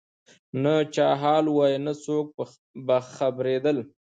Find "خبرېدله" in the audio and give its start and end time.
3.15-3.83